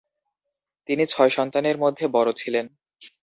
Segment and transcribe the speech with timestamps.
[0.89, 2.65] তিনি ছয় সন্তানের মধ্যে বড় ছিলেন।